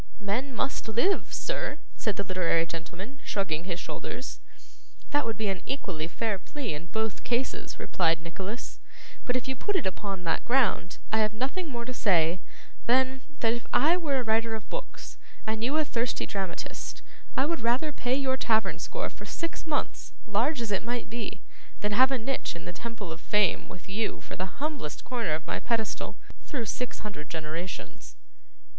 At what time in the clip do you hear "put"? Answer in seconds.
9.55-9.75